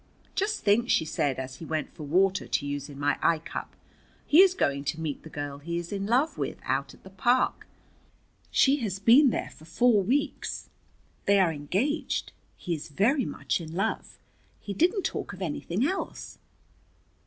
"Just 0.33 0.63
think," 0.63 0.89
she 0.89 1.05
said 1.05 1.37
as 1.37 1.57
he 1.57 1.63
went 1.65 1.93
for 1.93 2.01
water 2.01 2.47
to 2.47 2.65
use 2.65 2.89
in 2.89 2.97
my 2.99 3.19
eye 3.21 3.37
cup, 3.37 3.75
"he 4.25 4.41
is 4.41 4.55
going 4.55 4.83
to 4.85 4.99
meet 4.99 5.21
the 5.21 5.29
girl 5.29 5.59
he 5.59 5.77
is 5.77 5.91
in 5.91 6.07
love 6.07 6.39
with 6.39 6.57
out 6.63 6.95
at 6.95 7.03
the 7.03 7.11
park. 7.11 7.67
She 8.49 8.77
has 8.77 8.97
been 8.97 9.29
there 9.29 9.51
for 9.51 9.65
four 9.65 10.01
weeks. 10.01 10.71
They 11.25 11.39
are 11.39 11.53
engaged. 11.53 12.31
He 12.57 12.73
is 12.73 12.87
very 12.89 13.25
much 13.25 13.61
in 13.61 13.75
love. 13.75 14.17
He 14.59 14.73
didn't 14.73 15.03
talk 15.03 15.33
of 15.33 15.41
anything 15.43 15.85
else." 15.85 16.39